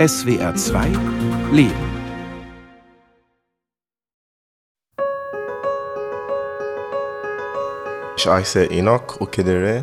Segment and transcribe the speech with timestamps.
[0.00, 0.86] SWR 2
[1.52, 1.74] Leben.
[8.16, 9.82] Ich heiße Enoch Okedere.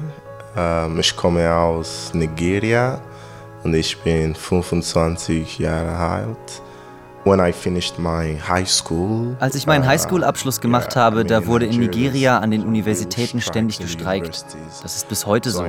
[0.56, 3.00] Ähm, ich komme aus Nigeria
[3.64, 6.62] und ich bin 25 Jahre alt.
[7.24, 7.66] Als
[9.56, 14.46] ich meinen uh, Highschool-Abschluss gemacht habe, da wurde in Nigeria an den Universitäten ständig gestreikt.
[14.82, 15.66] Das ist bis heute so.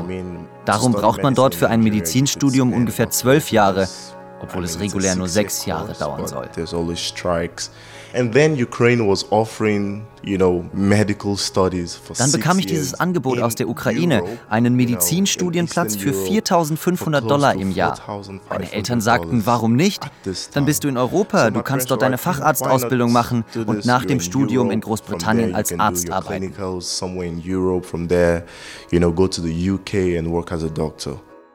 [0.65, 3.89] Darum braucht man dort für ein Medizinstudium ungefähr zwölf Jahre,
[4.41, 6.49] obwohl es regulär nur sechs Jahre dauern soll.
[8.15, 13.39] And then Ukraine was offering, you know, medical studies for Dann bekam ich dieses Angebot
[13.39, 17.99] aus der Ukraine, einen Medizinstudienplatz für 4.500 Dollar im Jahr.
[18.49, 20.03] Meine Eltern sagten, warum nicht?
[20.55, 24.71] Dann bist du in Europa, du kannst dort deine Facharztausbildung machen und nach dem Studium
[24.71, 26.55] in Großbritannien als Arzt arbeiten.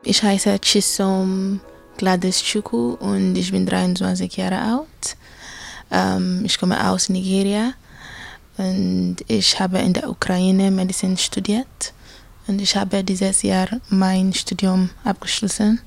[0.06, 1.62] Ich heiße Chisom
[1.98, 5.18] Gladys Chuku und ich bin 23 Jahre alt.
[5.92, 7.74] Ähm, ich komme aus Nigeria
[8.58, 11.94] und ich habe in der Ukraine Medizin studiert
[12.48, 15.80] und ich habe dieses Jahr mein Studium abgeschlossen.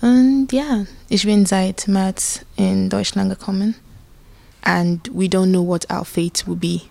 [0.00, 3.74] Und ja, ich bin seit März in Deutschland gekommen.
[4.62, 6.82] And we don't know what our fate will be.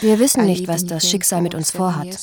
[0.00, 2.18] Wir wissen nicht, was das Schicksal mit uns vorhat.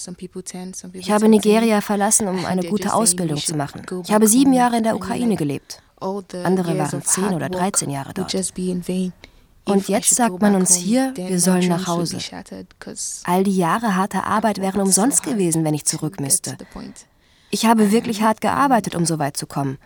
[0.93, 3.81] Ich habe Nigeria verlassen, um eine gute Ausbildung zu machen.
[4.03, 5.81] Ich habe sieben Jahre in der Ukraine gelebt.
[6.43, 8.33] Andere waren 10 oder 13 Jahre dort.
[9.65, 12.17] Und jetzt sagt man uns hier, wir sollen nach Hause.
[13.25, 16.57] All die Jahre harter Arbeit wären umsonst gewesen, wenn ich zurück müsste.
[17.51, 19.79] Ich habe wirklich hart gearbeitet, um so weit zu kommen.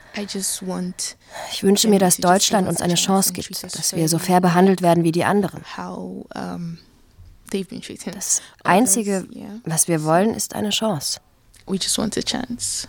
[1.52, 5.04] Ich wünsche mir, dass Deutschland uns eine Chance gibt, dass wir so fair behandelt werden
[5.06, 5.64] wie die anderen.
[8.06, 9.28] Das Einzige,
[9.64, 11.22] was wir wollen, ist eine Chance.
[11.66, 12.88] We just want a chance.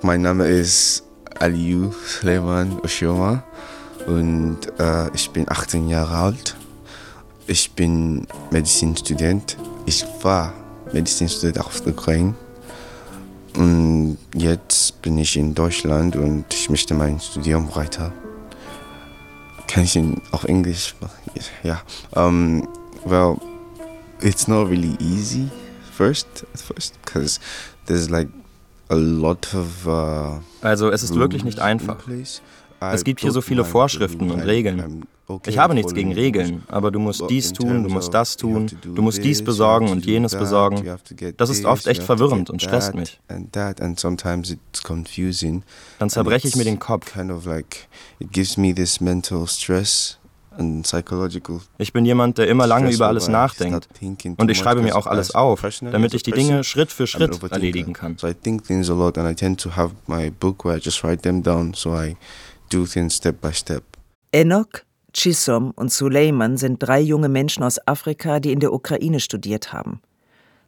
[0.00, 1.02] Mein Name ist
[1.38, 3.42] Aliou Suleiman Oshioma
[4.06, 6.56] und äh, ich bin 18 Jahre alt.
[7.46, 9.56] Ich bin Medizinstudent.
[9.86, 10.52] Ich war
[10.92, 12.34] Medizinstudent auf der Ukraine.
[13.56, 18.12] Und jetzt bin ich in Deutschland und ich möchte mein Studium weiter.
[19.68, 20.94] Kann ich in, auf Englisch
[21.62, 21.82] Ja.
[22.12, 22.66] Um,
[23.04, 23.36] well,
[24.20, 25.48] it's not really easy
[25.92, 27.40] first at first because
[27.86, 28.28] there's like
[28.88, 31.98] Uh, also es ist wirklich nicht einfach.
[32.78, 35.04] Es gibt hier so viele Vorschriften und Regeln.
[35.46, 39.02] Ich habe nichts gegen Regeln, aber du musst dies tun, du musst das tun, du
[39.02, 40.84] musst dies besorgen und jenes besorgen.
[41.36, 43.20] Das ist oft echt verwirrend und stresst mich.
[45.98, 47.12] Dann zerbreche ich mir den Kopf.
[51.78, 53.88] Ich bin jemand, der immer lange über alles nachdenkt.
[54.38, 57.92] Und ich schreibe mir auch alles auf, damit ich die Dinge Schritt für Schritt erledigen
[57.92, 58.16] kann.
[64.32, 64.85] Enoch,
[65.16, 70.02] Chisom und Suleiman sind drei junge Menschen aus Afrika, die in der Ukraine studiert haben.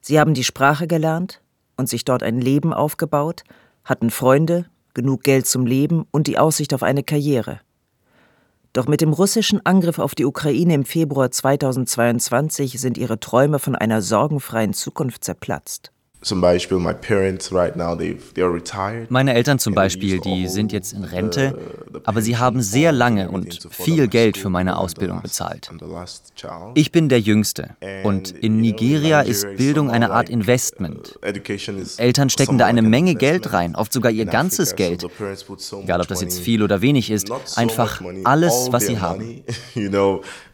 [0.00, 1.42] Sie haben die Sprache gelernt
[1.76, 3.44] und sich dort ein Leben aufgebaut,
[3.84, 4.64] hatten Freunde,
[4.94, 7.60] genug Geld zum Leben und die Aussicht auf eine Karriere.
[8.72, 13.74] Doch mit dem russischen Angriff auf die Ukraine im Februar 2022 sind ihre Träume von
[13.74, 15.92] einer sorgenfreien Zukunft zerplatzt.
[19.08, 21.56] Meine Eltern zum Beispiel, die sind jetzt in Rente,
[22.04, 25.70] aber sie haben sehr lange und viel Geld für meine Ausbildung bezahlt.
[26.74, 31.18] Ich bin der Jüngste und in Nigeria ist Bildung eine Art Investment.
[31.98, 35.06] Eltern stecken da eine Menge Geld rein, oft sogar ihr ganzes Geld.
[35.84, 39.42] Egal, ob das jetzt viel oder wenig ist, einfach alles, was sie haben.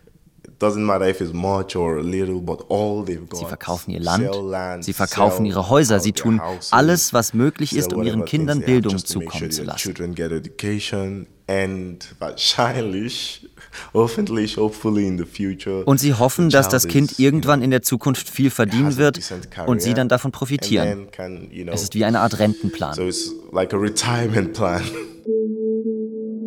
[3.36, 8.02] Sie verkaufen ihr Land, sie verkaufen ihre Häuser, sie tun alles, was möglich ist, um
[8.02, 9.94] ihren Kindern Bildung zukommen zu lassen.
[15.84, 19.20] Und sie hoffen, dass das Kind irgendwann in der Zukunft viel verdienen wird
[19.66, 21.09] und sie dann davon profitieren.
[21.66, 22.97] Es ist wie eine Art Rentenplan.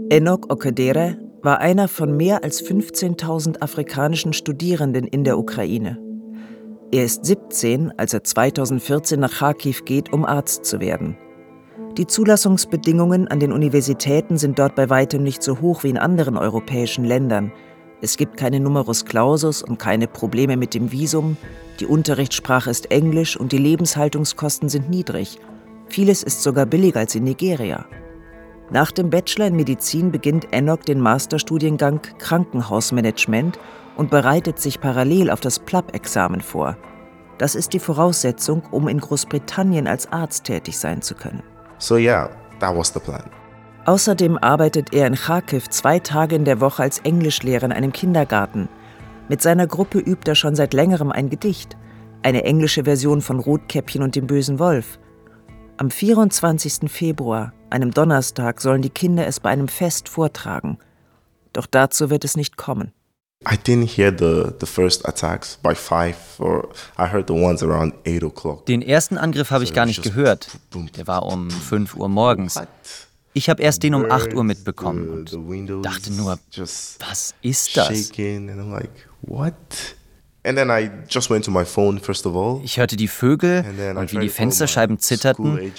[0.10, 5.98] Enoch Okedere war einer von mehr als 15.000 afrikanischen Studierenden in der Ukraine.
[6.92, 11.16] Er ist 17, als er 2014 nach Kharkiv geht, um Arzt zu werden.
[11.98, 16.36] Die Zulassungsbedingungen an den Universitäten sind dort bei weitem nicht so hoch wie in anderen
[16.36, 17.54] europäischen Ländern.
[18.02, 21.38] Es gibt keine Numerus Clausus und keine Probleme mit dem Visum.
[21.80, 25.40] Die Unterrichtssprache ist Englisch und die Lebenshaltungskosten sind niedrig.
[25.88, 27.86] Vieles ist sogar billiger als in Nigeria.
[28.70, 33.58] Nach dem Bachelor in Medizin beginnt Enoch den Masterstudiengang Krankenhausmanagement
[33.96, 36.76] und bereitet sich parallel auf das PLAB-Examen vor.
[37.38, 41.44] Das ist die Voraussetzung, um in Großbritannien als Arzt tätig sein zu können.
[41.78, 42.30] So yeah,
[42.60, 43.24] that was the plan.
[43.86, 48.68] Außerdem arbeitet er in Kharkiv zwei Tage in der Woche als Englischlehrer in einem Kindergarten.
[49.30, 51.78] Mit seiner Gruppe übt er schon seit längerem ein Gedicht,
[52.22, 55.00] eine englische Version von Rotkäppchen und dem bösen Wolf.
[55.80, 56.90] Am 24.
[56.92, 60.80] Februar, einem Donnerstag, sollen die Kinder es bei einem Fest vortragen.
[61.54, 62.94] Doch dazu wird es nicht kommen.
[63.48, 67.94] I didn't hear the, the first attacks by five or I heard the ones around
[68.08, 68.66] eight o'clock.
[68.66, 70.50] Den ersten Angriff habe ich gar nicht gehört.
[70.98, 72.60] Der war um 5 Uhr morgens.
[73.34, 76.40] Ich habe erst den um 8 Uhr mitbekommen und dachte nur,
[77.00, 78.12] was ist das?
[82.64, 83.66] Ich hörte die Vögel
[83.96, 85.72] und wie die Fensterscheiben zitterten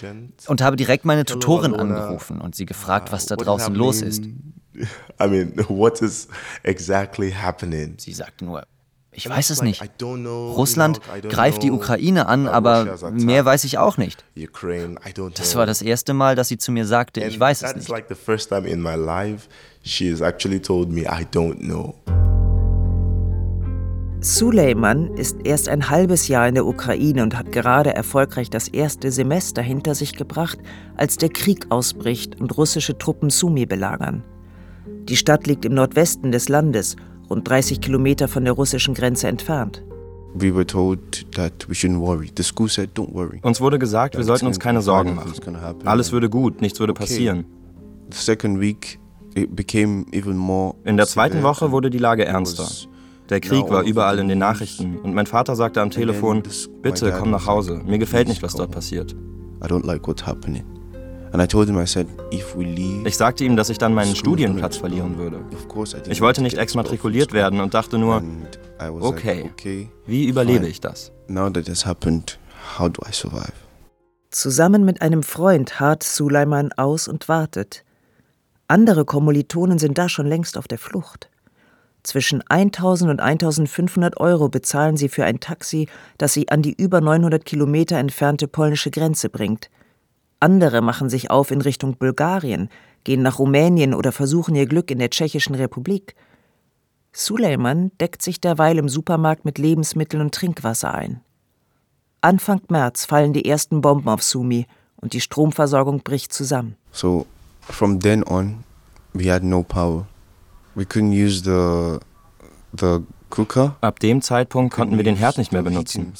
[0.46, 4.24] und habe direkt meine Tutorin angerufen und sie gefragt, was da draußen los ist.
[5.20, 6.28] I mean, what is
[6.62, 7.94] exactly happening?
[7.98, 8.64] Sie sagte nur,
[9.10, 9.82] ich weiß es nicht.
[10.00, 14.24] Russland greift die Ukraine an, aber mehr weiß ich auch nicht.
[15.34, 17.88] Das war das erste Mal, dass sie zu mir sagte, ich weiß es nicht.
[24.20, 29.12] Suleiman ist erst ein halbes Jahr in der Ukraine und hat gerade erfolgreich das erste
[29.12, 30.58] Semester hinter sich gebracht,
[30.96, 34.24] als der Krieg ausbricht und russische Truppen Sumi belagern.
[35.04, 36.96] Die Stadt liegt im Nordwesten des Landes,
[37.30, 39.84] rund 30 Kilometer von der russischen Grenze entfernt.
[43.42, 45.32] Uns wurde gesagt, wir sollten uns keine Sorgen machen.
[45.84, 47.46] Alles würde gut, nichts würde passieren.
[49.36, 52.68] In der zweiten Woche wurde die Lage ernster.
[53.28, 56.42] Der Krieg war überall in den Nachrichten und mein Vater sagte am Telefon,
[56.82, 59.14] bitte komm nach Hause, mir gefällt nicht, was dort passiert.
[63.04, 65.40] Ich sagte ihm, dass ich dann meinen Studienplatz verlieren würde.
[66.08, 68.22] Ich wollte nicht exmatrikuliert werden und dachte nur,
[69.00, 71.12] okay, wie überlebe ich das?
[74.30, 77.84] Zusammen mit einem Freund harrt Suleiman aus und wartet.
[78.68, 81.30] Andere Kommilitonen sind da schon längst auf der Flucht.
[82.08, 87.02] Zwischen 1000 und 1500 Euro bezahlen sie für ein Taxi, das sie an die über
[87.02, 89.68] 900 Kilometer entfernte polnische Grenze bringt.
[90.40, 92.70] Andere machen sich auf in Richtung Bulgarien,
[93.04, 96.14] gehen nach Rumänien oder versuchen ihr Glück in der Tschechischen Republik.
[97.12, 101.20] Suleiman deckt sich derweil im Supermarkt mit Lebensmitteln und Trinkwasser ein.
[102.22, 104.66] Anfang März fallen die ersten Bomben auf Sumi
[104.96, 106.74] und die Stromversorgung bricht zusammen.
[106.90, 107.26] So
[107.60, 108.64] from then on
[109.12, 110.06] we had no power.
[113.80, 116.12] Ab dem Zeitpunkt konnten wir den Herd nicht mehr benutzen.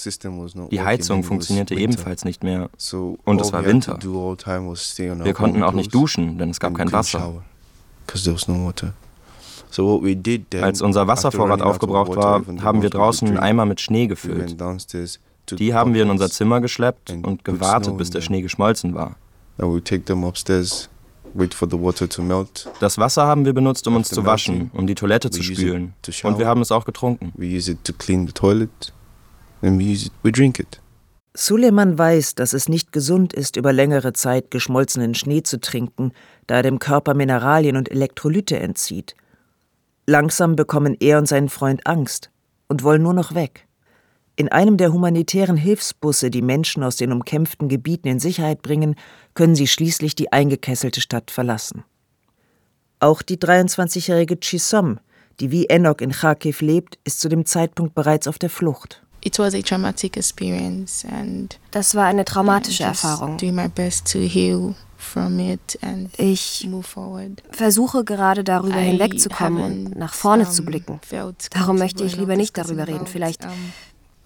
[0.71, 2.69] Die Heizung funktionierte ebenfalls nicht mehr.
[3.25, 3.99] Und es war Winter.
[5.25, 7.43] Wir konnten auch nicht duschen, denn es gab kein Wasser.
[10.63, 14.57] Als unser Wasservorrat aufgebraucht war, haben wir draußen Eimer mit Schnee gefüllt.
[15.51, 19.17] Die haben wir in unser Zimmer geschleppt und gewartet, bis der Schnee geschmolzen war.
[22.81, 25.95] Das Wasser haben wir benutzt, um uns zu waschen, um die Toilette zu spülen.
[26.23, 27.33] Und wir haben es auch getrunken.
[31.35, 36.13] Suleiman weiß, dass es nicht gesund ist, über längere Zeit geschmolzenen Schnee zu trinken,
[36.49, 39.15] da er dem Körper Mineralien und Elektrolyte entzieht.
[40.07, 42.31] Langsam bekommen er und sein Freund Angst
[42.67, 43.68] und wollen nur noch weg.
[44.39, 48.95] In einem der humanitären Hilfsbusse, die Menschen aus den umkämpften Gebieten in Sicherheit bringen,
[49.35, 51.83] können sie schließlich die eingekesselte Stadt verlassen.
[53.01, 55.01] Auch die 23-jährige Chisom,
[55.41, 59.03] die wie Enoch in Kharkiv lebt, ist zu dem Zeitpunkt bereits auf der Flucht.
[61.73, 63.37] Das war eine traumatische Erfahrung.
[66.17, 66.69] Ich
[67.51, 71.01] versuche gerade darüber hinwegzukommen und nach vorne zu blicken.
[71.51, 73.07] Darum möchte ich lieber nicht darüber reden.
[73.07, 73.47] Vielleicht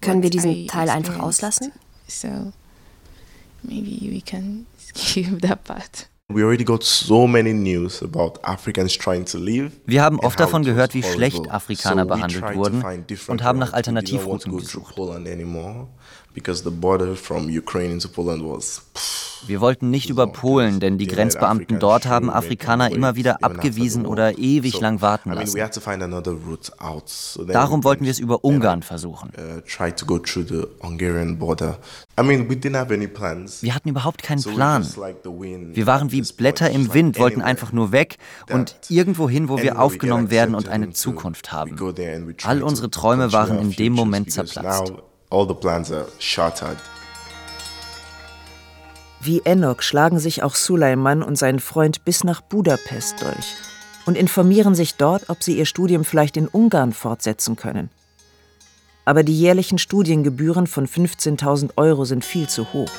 [0.03, 1.71] können wir diesen Teil einfach auslassen?
[2.07, 2.51] So,
[3.63, 6.09] maybe we can skip that part.
[9.85, 12.83] Wir haben oft davon gehört, wie schlecht Afrikaner behandelt wurden
[13.27, 14.95] und haben nach Alternativrouten gesucht.
[19.47, 24.37] Wir wollten nicht über Polen, denn die Grenzbeamten dort haben Afrikaner immer wieder abgewiesen oder
[24.37, 25.57] ewig lang warten lassen.
[27.47, 29.31] Darum wollten wir es über Ungarn versuchen.
[29.37, 29.61] Uh,
[33.61, 34.87] wir hatten überhaupt keinen Plan.
[35.73, 38.17] Wir waren wie Blätter im Wind, wollten einfach nur weg
[38.51, 41.75] und irgendwo hin, wo wir aufgenommen werden und eine Zukunft haben.
[42.43, 44.93] All unsere Träume waren in dem Moment zerplatzt.
[45.29, 46.77] All the plans are shattered.
[49.25, 53.55] Wie Enoch schlagen sich auch Suleiman und sein Freund bis nach Budapest durch
[54.05, 57.89] und informieren sich dort, ob sie ihr Studium vielleicht in Ungarn fortsetzen können.
[59.05, 62.91] Aber die jährlichen Studiengebühren von 15.000 Euro sind viel zu hoch.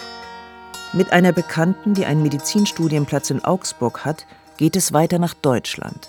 [0.94, 4.26] Mit einer Bekannten, die einen Medizinstudienplatz in Augsburg hat,
[4.56, 6.08] geht es weiter nach Deutschland.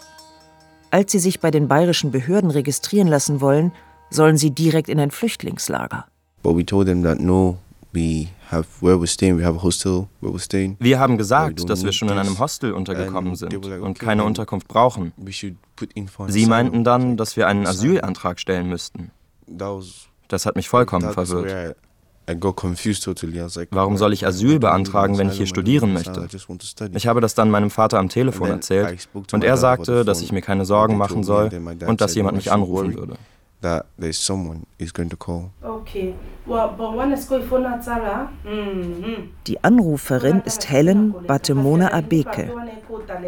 [0.91, 3.73] Als sie sich bei den bayerischen Behörden registrieren lassen wollen,
[4.09, 6.05] sollen sie direkt in ein Flüchtlingslager.
[6.41, 7.57] But we told them that no,
[7.91, 10.77] we have where we're staying, we have a hostel where we're staying.
[10.79, 15.13] Wir haben gesagt, dass wir schon in einem Hostel untergekommen sind und keine Unterkunft brauchen.
[16.27, 19.11] Sie meinten dann, dass wir einen Asylantrag stellen müssten.
[20.27, 21.75] Das hat mich vollkommen verwirrt.
[23.69, 26.27] Warum soll ich Asyl beantragen, wenn ich hier studieren möchte?
[26.93, 30.41] Ich habe das dann meinem Vater am Telefon erzählt und er sagte, dass ich mir
[30.41, 31.49] keine Sorgen machen soll
[31.85, 33.17] und dass jemand mich anrufen würde
[33.65, 35.51] that there's someone is going to call.
[35.63, 36.13] Okay.
[39.47, 42.51] Die Anruferin ist Helen Batemona Abeke.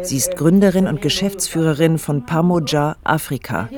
[0.02, 3.68] Sie ist Gründerin und Geschäftsführerin von Pamoja Afrika,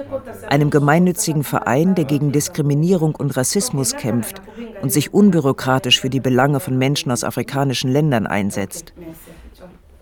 [0.51, 4.43] einem gemeinnützigen Verein, der gegen Diskriminierung und Rassismus kämpft
[4.83, 8.93] und sich unbürokratisch für die Belange von Menschen aus afrikanischen Ländern einsetzt.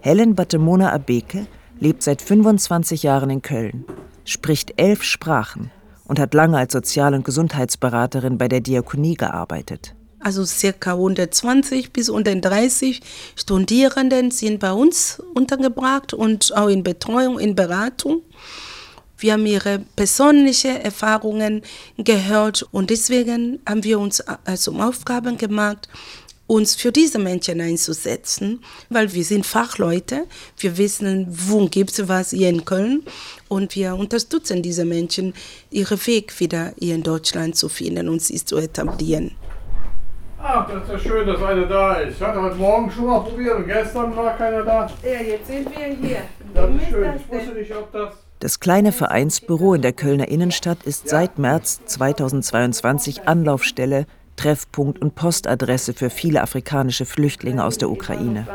[0.01, 1.47] Helen Batemona Abeke
[1.79, 3.85] lebt seit 25 Jahren in Köln,
[4.25, 5.71] spricht elf Sprachen
[6.09, 9.95] und hat lange als Sozial- und Gesundheitsberaterin bei der Diakonie gearbeitet.
[10.21, 13.01] Also circa 120 bis 130
[13.37, 18.23] Studierenden sind bei uns untergebracht und auch in Betreuung, in Beratung.
[19.17, 21.63] Wir haben ihre persönlichen Erfahrungen
[21.97, 25.89] gehört und deswegen haben wir uns also Aufgaben gemacht,
[26.49, 30.25] uns für diese Menschen einzusetzen, weil wir sind Fachleute,
[30.59, 33.03] wir wissen, wo gibt es was hier in Köln
[33.49, 35.35] und wir unterstützen diese Menschen,
[35.71, 39.37] ihren Weg wieder hier in Deutschland zu finden und sich zu etablieren.
[40.41, 42.17] Ach, das ist ja schön, dass einer da ist.
[42.17, 44.91] Ich hatte heute Morgen schon mal probiert und gestern war keiner da.
[45.03, 46.23] Ja, jetzt sind wir hier.
[46.55, 47.13] Das ist schön.
[47.17, 48.15] Ich wusste nicht, ob das...
[48.41, 54.07] Das kleine Vereinsbüro in der Kölner Innenstadt ist seit März 2022 Anlaufstelle
[54.39, 58.47] Treffpunkt und Postadresse für viele afrikanische Flüchtlinge aus der Ukraine.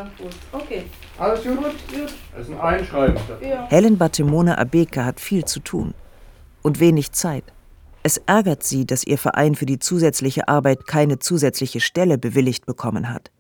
[1.20, 1.60] Alles gut?
[2.36, 3.18] Das ist ein Einschreiben.
[3.70, 5.94] Helen Batemona Abeke hat viel zu tun
[6.64, 7.44] und wenig Zeit.
[8.02, 13.10] Es ärgert sie, dass ihr Verein für die zusätzliche Arbeit keine zusätzliche Stelle bewilligt bekommen
[13.10, 13.32] hat.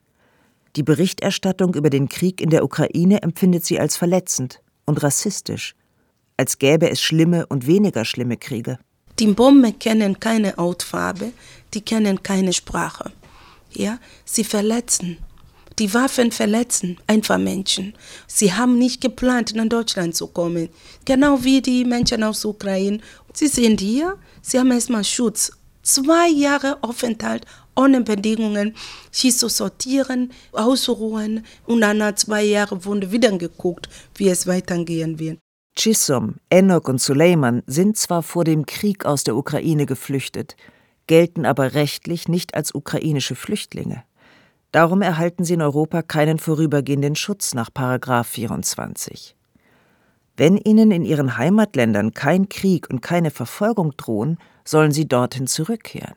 [0.76, 5.76] Die Berichterstattung über den Krieg in der Ukraine empfindet sie als verletzend und rassistisch,
[6.38, 8.80] als gäbe es schlimme und weniger schlimme Kriege.
[9.20, 11.34] Die Bomben kennen keine Hautfarbe,
[11.74, 13.12] die kennen keine Sprache.
[13.72, 15.18] Ja, sie verletzen.
[15.80, 17.96] Die Waffen verletzen einfach Menschen.
[18.28, 20.70] Sie haben nicht geplant, nach Deutschland zu kommen.
[21.06, 23.00] Genau wie die Menschen aus Ukraine.
[23.34, 25.52] Sie sind hier, sie haben erstmal Schutz.
[25.82, 28.76] Zwei Jahre Aufenthalt ohne Bedingungen,
[29.12, 35.18] sie zu sortieren, auszuruhen und dann nach zwei Jahren wurde wieder geguckt, wie es weitergehen
[35.20, 35.40] wird.
[35.76, 40.56] Chisom, Enoch und Suleiman sind zwar vor dem Krieg aus der Ukraine geflüchtet,
[41.08, 44.04] gelten aber rechtlich nicht als ukrainische Flüchtlinge.
[44.72, 47.70] Darum erhalten sie in Europa keinen vorübergehenden Schutz nach
[48.24, 49.36] 24.
[50.36, 56.16] Wenn ihnen in ihren Heimatländern kein Krieg und keine Verfolgung drohen, sollen sie dorthin zurückkehren.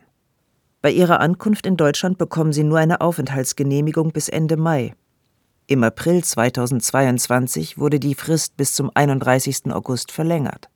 [0.81, 4.95] Bei ihrer Ankunft in Deutschland bekommen sie nur eine Aufenthaltsgenehmigung bis Ende Mai.
[5.69, 9.73] Im April 2022 wurde die Frist bis zum 31.
[9.73, 10.69] August verlängert.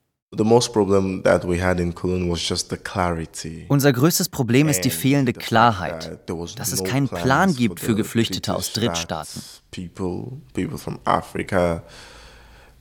[3.68, 6.20] Unser größtes Problem ist die fehlende Klarheit,
[6.56, 9.42] dass es keinen Plan gibt für Geflüchtete aus Drittstaaten.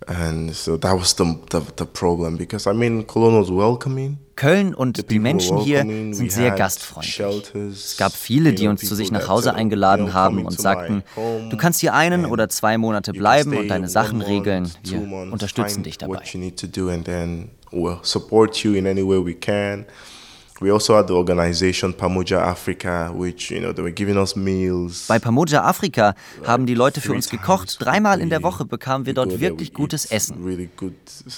[0.07, 4.17] And so that was the, the, the problem because I mean Cologne was welcoming.
[4.39, 5.81] Köln und die Menschen hier
[6.13, 7.19] sind sehr gastfreundlich.
[7.73, 11.03] Es gab viele, die uns zu sich nach Hause eingeladen haben und sagten,
[11.49, 14.71] du kannst hier einen oder zwei Monate bleiben und deine Sachen regeln.
[14.83, 16.21] Wir unterstützen dich dabei.
[20.61, 25.07] We also had the organization Pamoja Africa, which, you know, they were giving us meals.
[25.07, 26.15] Bei Pamoja Afrika
[26.45, 27.77] haben die Leute für uns gekocht.
[27.79, 30.35] Dreimal in der Woche bekamen wir dort wirklich gutes Essen.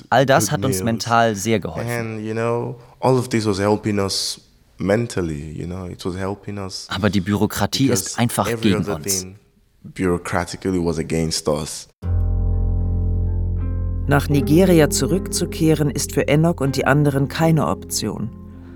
[0.09, 2.19] All das hat uns mental sehr geholfen.
[3.01, 4.39] All of this was helping us
[4.77, 6.87] mentally, you know, it was helping us.
[6.89, 9.25] Aber die Bürokratie ist einfach gegen uns.
[9.83, 11.87] Bureaucratically was against us.
[14.07, 18.29] Nach Nigeria zurückzukehren ist für Enoch und die anderen keine Option.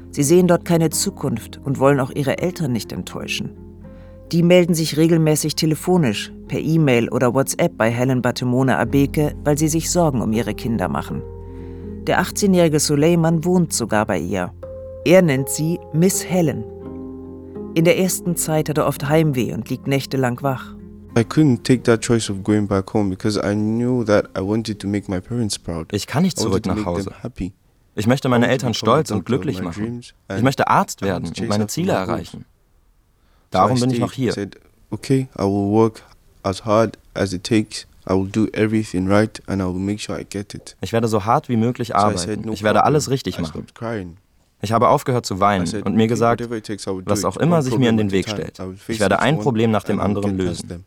[0.09, 3.51] Sie sehen dort keine Zukunft und wollen auch ihre Eltern nicht enttäuschen.
[4.31, 9.67] Die melden sich regelmäßig telefonisch, per E-Mail oder WhatsApp bei Helen Batemone Abeke, weil sie
[9.67, 11.21] sich Sorgen um ihre Kinder machen.
[12.07, 14.53] Der 18-jährige Suleiman wohnt sogar bei ihr.
[15.05, 16.63] Er nennt sie Miss Helen.
[17.73, 20.75] In der ersten Zeit hat er oft Heimweh und liegt nächtelang wach.
[21.15, 21.27] Ich
[26.07, 27.11] kann nicht zurück nach Hause.
[27.95, 30.01] Ich möchte meine Eltern stolz und glücklich machen.
[30.35, 32.45] Ich möchte Arzt werden und meine Ziele erreichen.
[33.49, 34.33] Darum bin ich noch hier.
[34.91, 36.03] Okay, I will work
[36.43, 37.87] as hard as it takes.
[38.07, 40.75] I will do everything right and I will make sure I get it.
[40.81, 42.51] Ich werde so hart wie möglich arbeiten.
[42.51, 43.65] Ich werde alles richtig machen.
[44.61, 46.41] Ich habe aufgehört zu weinen und mir gesagt,
[47.05, 49.99] was auch immer sich mir in den Weg stellt, ich werde ein Problem nach dem
[49.99, 50.85] anderen lösen.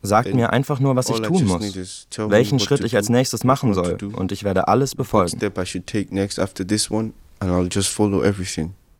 [0.00, 3.98] Sagt mir einfach nur, was ich tun muss, welchen Schritt ich als nächstes machen soll,
[4.14, 5.38] und ich werde alles befolgen.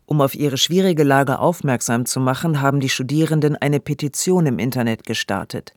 [0.09, 5.03] Um auf ihre schwierige Lage aufmerksam zu machen, haben die Studierenden eine Petition im Internet
[5.03, 5.75] gestartet.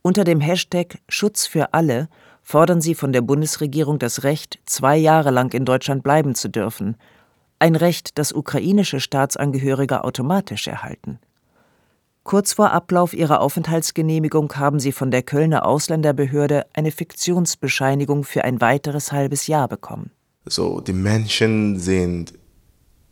[0.00, 2.08] Unter dem Hashtag Schutz für alle
[2.40, 6.96] fordern sie von der Bundesregierung das Recht, zwei Jahre lang in Deutschland bleiben zu dürfen.
[7.58, 11.18] Ein Recht, das ukrainische Staatsangehörige automatisch erhalten.
[12.22, 18.60] Kurz vor Ablauf ihrer Aufenthaltsgenehmigung haben sie von der Kölner Ausländerbehörde eine Fiktionsbescheinigung für ein
[18.60, 20.12] weiteres halbes Jahr bekommen.
[20.46, 22.34] So, die Menschen sind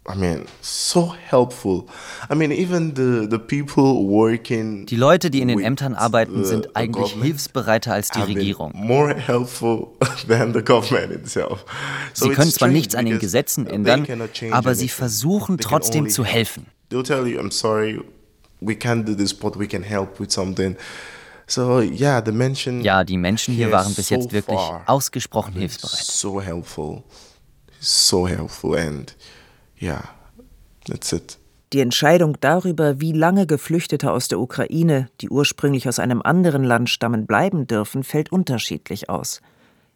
[0.04, 1.86] I mean, so helpful.
[2.28, 6.74] I mean, even the, the people working die Leute, die in den Ämtern arbeiten, sind
[6.74, 8.72] eigentlich hilfsbereiter als die Regierung.
[8.74, 9.92] More helpful
[10.28, 11.64] than the government itself.
[12.14, 14.06] Sie können zwar nichts an den Gesetzen ändern,
[14.50, 16.66] aber sie versuchen trotzdem zu helfen.
[16.90, 18.02] They'll tell you, I'm sorry,
[18.60, 20.76] we can't do this, but we can help with something.
[21.46, 26.04] So, yeah, the Menschen ja, die Menschen hier waren bis jetzt wirklich ausgesprochen hilfsbereit.
[26.04, 27.04] So helpful,
[27.78, 29.14] so helpful and
[29.82, 30.04] yeah,
[30.86, 31.38] that's it.
[31.72, 36.90] Die Entscheidung darüber, wie lange Geflüchtete aus der Ukraine, die ursprünglich aus einem anderen Land
[36.90, 39.40] stammen, bleiben dürfen, fällt unterschiedlich aus.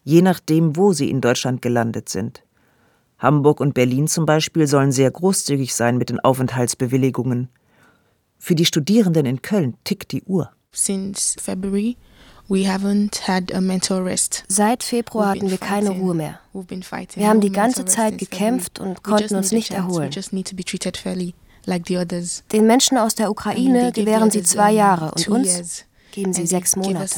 [0.03, 2.43] Je nachdem, wo sie in Deutschland gelandet sind.
[3.19, 7.51] Hamburg und Berlin zum Beispiel sollen sehr großzügig sein mit den Aufenthaltsbewilligungen.
[8.39, 10.51] Für die Studierenden in Köln tickt die Uhr.
[10.73, 11.97] Since February
[14.49, 16.41] Seit Februar hatten wir keine Ruhe mehr.
[16.53, 20.11] Wir haben die ganze Zeit gekämpft und konnten uns nicht erholen.
[22.53, 27.09] Den Menschen aus der Ukraine gewähren sie zwei Jahre und uns geben sie sechs Monate.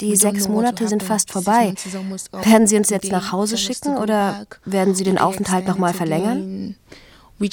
[0.00, 1.72] Die sechs Monate sind fast vorbei.
[2.32, 6.76] Werden Sie uns jetzt nach Hause schicken oder werden Sie den Aufenthalt nochmal verlängern?
[7.38, 7.50] Wir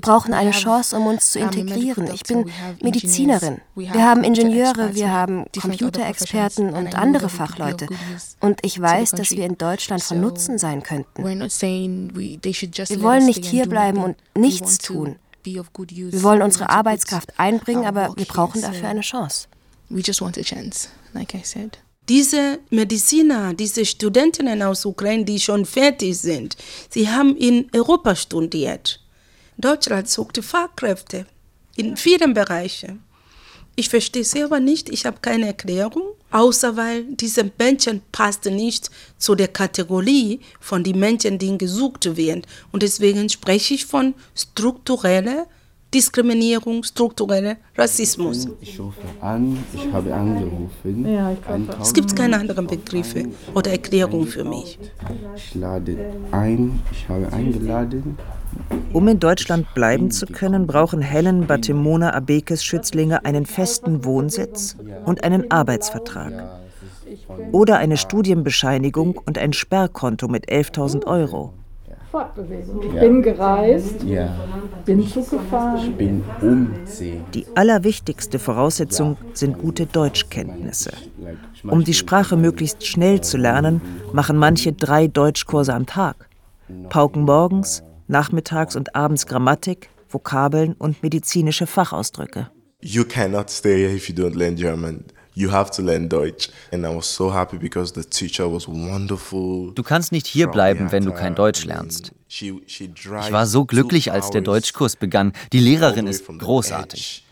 [0.00, 2.08] brauchen eine Chance, um uns zu integrieren.
[2.14, 2.50] Ich bin
[2.82, 3.60] Medizinerin.
[3.74, 7.88] Wir haben Ingenieure, wir haben Computerexperten und andere Fachleute.
[8.40, 11.24] Und ich weiß, dass wir in Deutschland von Nutzen sein könnten.
[11.24, 15.16] Wir wollen nicht hierbleiben und nichts tun.
[15.44, 15.64] Wir
[16.22, 19.48] wollen unsere Arbeitskraft einbringen, aber wir brauchen dafür eine Chance.
[19.88, 21.78] We just want a chance, like I said.
[22.08, 26.56] Diese Mediziner, diese Studentinnen aus Ukraine, die schon fertig sind,
[26.90, 29.00] sie haben in Europa studiert.
[29.56, 31.26] Deutschland sucht Fachkräfte
[31.76, 33.04] in vielen Bereichen.
[33.74, 38.90] Ich verstehe es aber nicht, ich habe keine Erklärung, außer weil diese Menschen passten nicht
[39.16, 42.42] zu der Kategorie von den Menschen, die gesucht werden.
[42.70, 45.46] Und deswegen spreche ich von struktureller
[45.94, 48.48] Diskriminierung, struktureller Rassismus.
[48.60, 51.06] Ich rufe an, ich habe angerufen.
[51.06, 51.36] Ja,
[51.80, 54.78] es gibt keine anderen Begriffe oder Erklärungen für mich.
[55.36, 55.96] Ich lade
[56.30, 58.16] ein, ich habe eingeladen.
[58.92, 65.24] Um in Deutschland bleiben zu können, brauchen Helen Batemona Abekes Schützlinge einen festen Wohnsitz und
[65.24, 66.32] einen Arbeitsvertrag.
[67.52, 71.52] Oder eine Studienbescheinigung und ein Sperrkonto mit 11.000 Euro.
[72.12, 72.82] Fortbewegung.
[72.82, 73.00] Ich ja.
[73.00, 74.36] bin gereist, ja.
[74.84, 75.78] bin Zug gefahren.
[75.82, 77.24] Ich bin umziehen.
[77.32, 80.92] Die allerwichtigste Voraussetzung sind gute Deutschkenntnisse.
[81.64, 83.80] Um die Sprache möglichst schnell zu lernen,
[84.12, 86.28] machen manche drei Deutschkurse am Tag.
[86.90, 92.50] Pauken morgens, nachmittags und abends Grammatik, Vokabeln und medizinische Fachausdrücke.
[92.82, 96.48] You cannot stay if you don't learn German you have to learn Deutsch.
[96.72, 99.72] And I was so happy because the teacher was wonderful.
[99.74, 102.12] Du kannst nicht hier bleiben, wenn du kein Deutsch lernst.
[102.28, 105.32] Ich war so glücklich, als der Deutschkurs begann.
[105.52, 107.24] Die Lehrerin ist großartig.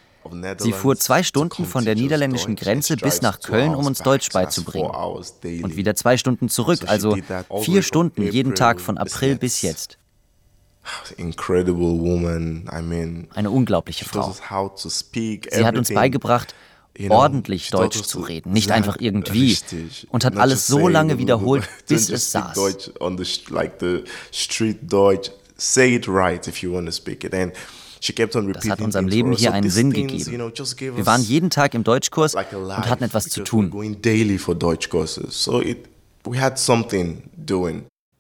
[0.59, 4.91] Sie fuhr zwei Stunden von der niederländischen Grenze bis nach Köln, um uns Deutsch beizubringen.
[4.91, 7.17] Und wieder zwei Stunden zurück, also
[7.63, 9.97] vier Stunden jeden Tag von April bis jetzt.
[13.35, 14.35] Eine unglaubliche Frau.
[15.51, 16.55] Sie hat uns beigebracht,
[17.09, 19.57] ordentlich Deutsch zu reden, nicht einfach irgendwie.
[20.11, 22.55] Und hat alles so lange wiederholt, bis es saß.
[28.55, 30.53] Das hat unserem Leben hier einen Sinn gegeben.
[30.97, 33.71] Wir waren jeden Tag im Deutschkurs und hatten etwas zu tun.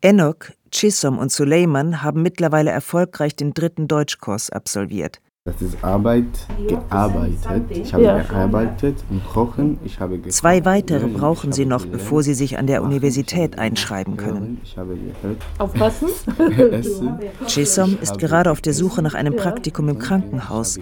[0.02, 0.36] Enoch,
[0.70, 5.20] Chisom und Suleiman haben mittlerweile erfolgreich den dritten Deutschkurs absolviert.
[5.46, 6.26] Das ist Arbeit,
[6.68, 7.70] gearbeitet.
[7.70, 8.18] Ich habe ja.
[8.18, 9.78] gearbeitet und kochen.
[9.86, 10.34] Ich habe gekocht.
[10.34, 14.60] Zwei weitere brauchen sie noch, bevor sie sich an der Universität einschreiben können.
[14.62, 15.42] Ich habe gehört.
[15.56, 16.08] Aufpassen?
[17.46, 20.78] Chisom ist gerade auf der Suche nach einem Praktikum im Krankenhaus.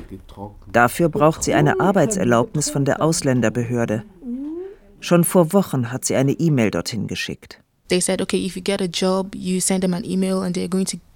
[0.73, 4.03] Dafür braucht sie eine Arbeitserlaubnis von der Ausländerbehörde.
[4.99, 7.63] Schon vor Wochen hat sie eine E-Mail dorthin geschickt.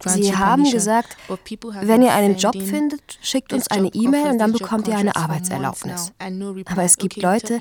[0.04, 1.16] Sie haben gesagt,
[1.82, 6.12] wenn ihr einen Job findet, schickt uns eine E-Mail und dann bekommt ihr eine Arbeitserlaubnis.
[6.18, 7.58] Aber es gibt Leute,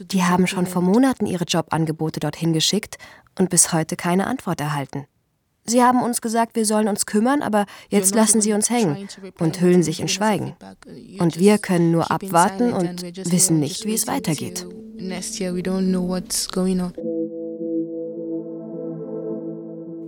[0.00, 2.98] die haben schon vor Monaten ihre Jobangebote dorthin geschickt
[3.38, 5.06] und bis heute keine Antwort erhalten.
[5.64, 9.60] Sie haben uns gesagt, wir sollen uns kümmern, aber jetzt lassen sie uns hängen und
[9.60, 10.56] hüllen sich in Schweigen.
[11.20, 14.66] Und wir können nur abwarten und wissen nicht, wie es weitergeht.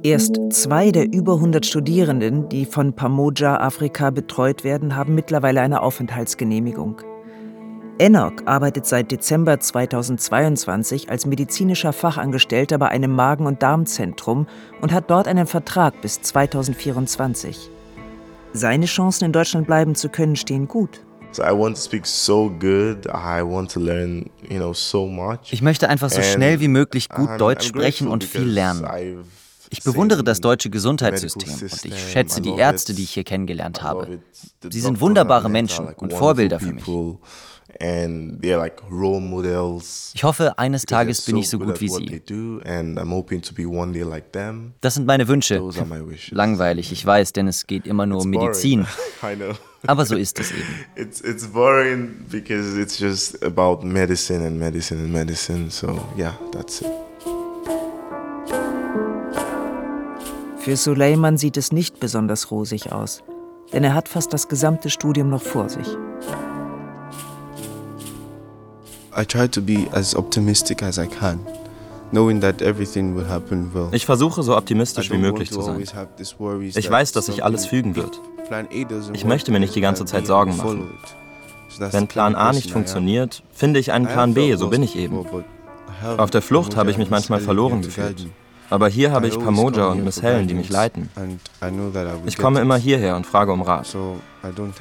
[0.04, 5.80] Erst zwei der über 100 Studierenden, die von Pamoja Afrika betreut werden, haben mittlerweile eine
[5.80, 7.00] Aufenthaltsgenehmigung.
[7.98, 14.46] Enoch arbeitet seit Dezember 2022 als medizinischer Fachangestellter bei einem Magen- und Darmzentrum
[14.82, 17.70] und hat dort einen Vertrag bis 2024.
[18.52, 21.00] Seine Chancen in Deutschland bleiben zu können stehen gut.
[25.50, 28.86] Ich möchte einfach so schnell wie möglich gut Deutsch sprechen und viel lernen.
[29.78, 34.20] Ich bewundere das deutsche Gesundheitssystem und ich schätze die Ärzte, die ich hier kennengelernt habe.
[34.70, 36.84] Sie sind wunderbare Menschen und Vorbilder für mich.
[40.14, 42.22] Ich hoffe, eines Tages bin ich so gut wie sie.
[44.80, 45.60] Das sind meine Wünsche.
[46.30, 48.86] Langweilig, ich weiß, denn es geht immer nur um Medizin.
[49.86, 50.62] Aber so ist es eben.
[50.96, 55.68] It's, it's boring because it's just about medicine and medicine and medicine.
[55.70, 56.86] So yeah, that's it.
[60.64, 63.22] Für Suleiman sieht es nicht besonders rosig aus,
[63.74, 65.86] denn er hat fast das gesamte Studium noch vor sich.
[73.92, 75.84] Ich versuche so optimistisch wie möglich zu sein.
[76.74, 78.22] Ich weiß, dass sich alles fügen wird.
[79.12, 80.94] Ich möchte mir nicht die ganze Zeit Sorgen machen.
[81.78, 85.26] Wenn Plan A nicht funktioniert, finde ich einen Plan B, so bin ich eben.
[86.16, 88.26] Auf der Flucht habe ich mich manchmal verloren gefühlt.
[88.74, 91.08] Aber hier habe ich Pamoja und Miss Helen, die mich leiten.
[92.26, 93.96] Ich komme immer hierher und frage um Rat.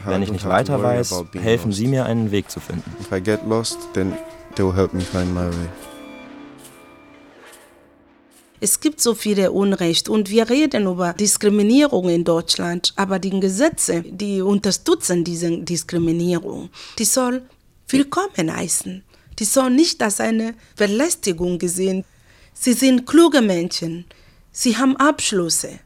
[0.08, 2.92] Wenn ich nicht weiter weiß, helfen sie mir, einen Weg zu finden.
[8.60, 14.02] Es gibt so viele Unrecht und wir reden über Diskriminierung in Deutschland, aber die Gesetze,
[14.02, 17.44] die unterstützen diese Diskriminierung, die soll
[17.90, 19.04] willkommen heißen.
[19.38, 22.06] Die soll nicht als eine Belästigung gesehen
[22.54, 24.06] Sie sind kluge Menschen.
[24.52, 25.80] Sie haben Abschlüsse.